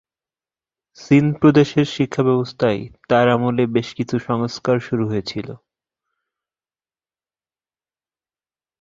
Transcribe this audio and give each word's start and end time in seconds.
সিন্ধ 0.99 1.31
প্রদেশের 1.37 1.87
শিক্ষাব্যবস্থায় 1.87 2.79
তাঁর 3.09 3.27
আমলে 3.29 3.63
বেশ 3.67 3.87
কিছু 3.95 4.15
সংস্কার 4.19 4.77
শুরু 4.79 5.03
হয়েছিল। 5.07 5.47